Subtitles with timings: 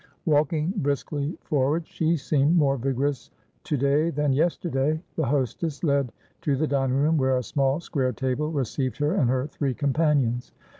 [0.25, 3.29] Walking briskly forwardshe seemed more vigorous
[3.65, 8.49] to day than yesterdaythe hostess led to the dining room, where a small square table
[8.51, 10.53] received her and her three companions.